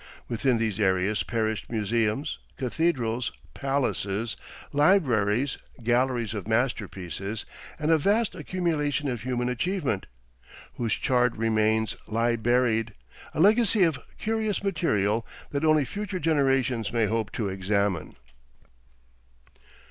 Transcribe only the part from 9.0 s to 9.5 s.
of human